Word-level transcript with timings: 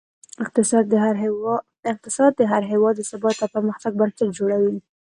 اقتصاد 0.43 0.85
د 2.39 2.41
هر 2.53 2.63
هېواد 2.73 2.93
د 2.97 3.01
ثبات 3.11 3.37
او 3.43 3.49
پرمختګ 3.55 3.91
بنسټ 3.99 4.29
جوړوي. 4.37 4.77